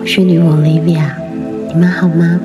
[0.00, 1.10] 我是女王 Livia，
[1.68, 2.38] 你们好吗？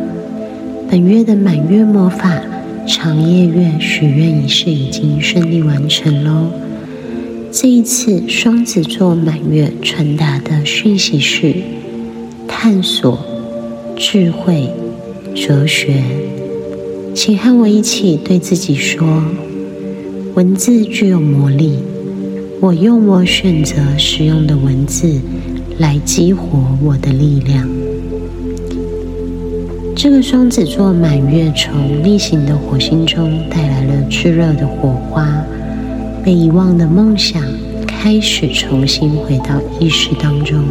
[0.89, 2.42] 本月的满月魔法
[2.88, 6.50] 长夜月许愿仪式已经顺利完成喽。
[7.52, 11.54] 这一次双子座满月传达的讯息是
[12.48, 13.18] 探索、
[13.98, 14.70] 智慧、
[15.36, 16.04] 哲学，
[17.13, 19.23] 请和我一起对自己说：
[20.36, 21.80] 文字具有魔力。
[22.62, 25.20] 我用我选择使用的文字
[25.77, 27.67] 来激活我的力量。
[29.95, 35.43] 这个双子座满月从逆行的火星中带来了炙热的火花，
[36.23, 37.41] 被遗忘的梦想
[37.88, 40.63] 开始重新回到意识当中，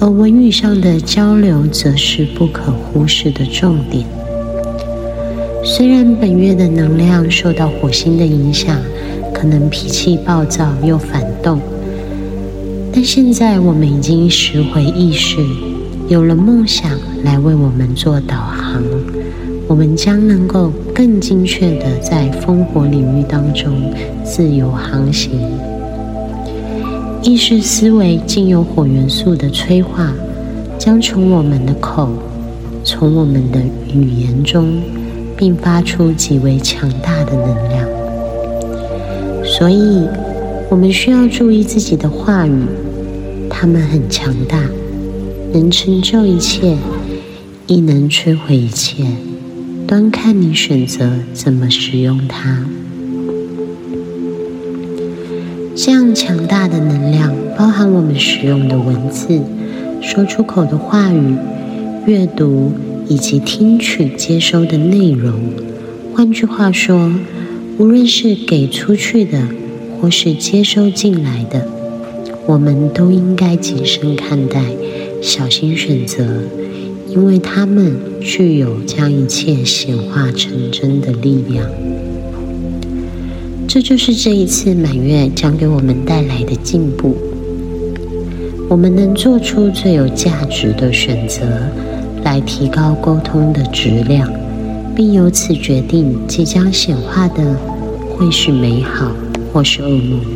[0.00, 4.06] 而文语上的交流则是不可忽视的重点。
[5.64, 8.76] 虽然本月的能量受到火星的影响。
[9.34, 11.60] 可能脾气暴躁又反动，
[12.96, 15.36] 但现在我们已经拾回意识，
[16.08, 16.90] 有了梦想
[17.22, 18.82] 来为我们做导航，
[19.68, 23.92] 我们将能够更精确的在烽火领域当中
[24.24, 25.38] 自由航行。
[27.20, 30.10] 意识思维经由火元素的催化，
[30.78, 32.08] 将从我们的口，
[32.82, 33.60] 从我们的
[33.92, 34.80] 语言中，
[35.36, 37.86] 并发出极为强大的能量。
[39.44, 40.00] 所以，
[40.70, 42.62] 我们需要注意自己的话语，
[43.58, 44.68] 它们很强大，
[45.50, 46.76] 能成就一切，
[47.66, 49.06] 亦能摧毁一切，
[49.88, 52.66] 端看你选择怎么使用它。
[55.74, 59.40] 这样强大的能量，包含我们使用的文字、
[60.02, 61.34] 说出口的话语、
[62.06, 62.74] 阅读
[63.08, 65.32] 以及听取、接收的内容。
[66.14, 67.10] 换句话说。
[67.78, 69.38] 无论是给出去的，
[70.00, 71.68] 或是接收进来的，
[72.46, 74.62] 我们都应该谨慎看待，
[75.20, 76.24] 小心选择，
[77.08, 81.66] 因为它们具有将一切显化成真的力量。
[83.66, 87.16] 这就是这一次满月将给我们带来的进步。
[88.68, 91.42] 我们能做出最有价值的选择，
[92.24, 94.30] 来提高沟通的质量。
[94.96, 97.54] 并由此决定即将显化的
[98.08, 99.12] 会是美好
[99.52, 100.35] 或是噩梦。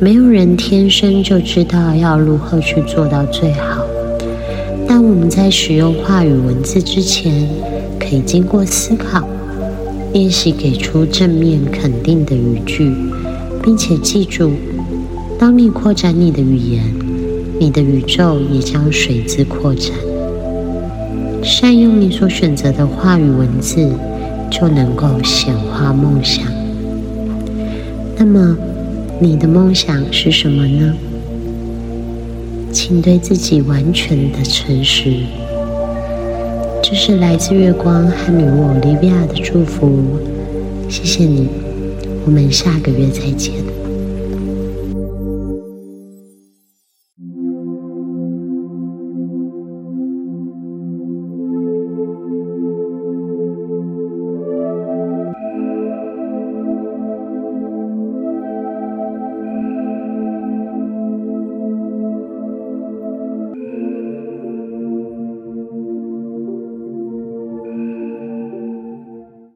[0.00, 3.84] 没有人天生就知道要如何去做到最好，
[4.86, 7.48] 但我们在使用话语文字之前，
[7.98, 9.26] 可以经过思考，
[10.12, 12.92] 练习给出正面肯定的语句，
[13.60, 14.52] 并且记住：
[15.36, 16.84] 当你扩展你的语言，
[17.58, 19.90] 你的宇宙也将随之扩展。
[21.42, 23.90] 善用你所选择的话语文字，
[24.48, 26.44] 就能够显化梦想。
[28.16, 28.56] 那么，
[29.20, 30.94] 你的梦想是什么呢？
[32.72, 35.12] 请对自己完全的诚实。
[36.80, 40.04] 这是来自月光和女巫莉比亚的祝福。
[40.88, 41.48] 谢谢你，
[42.24, 43.67] 我们下个月再见。